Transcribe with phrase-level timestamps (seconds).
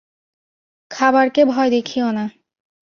[0.91, 2.25] খাবারকে ভয় দেখিও না।